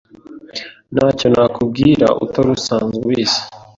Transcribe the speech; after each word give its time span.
Ntacyo 0.93 1.27
nakubwira 1.33 2.07
utari 2.23 2.49
usanzwe 2.57 2.99
ubizi. 3.05 3.39